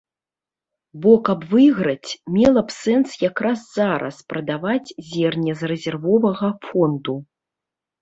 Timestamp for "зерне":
5.13-5.53